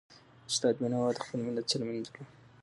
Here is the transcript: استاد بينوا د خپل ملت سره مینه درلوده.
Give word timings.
استاد 0.49 0.73
بينوا 0.81 1.05
د 1.15 1.19
خپل 1.25 1.39
ملت 1.47 1.65
سره 1.71 1.83
مینه 1.87 2.01
درلوده. 2.05 2.31